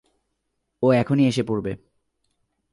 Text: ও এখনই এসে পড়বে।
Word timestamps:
ও 0.83 0.87
এখনই 0.93 1.25
এসে 1.27 1.43
পড়বে। 1.43 1.71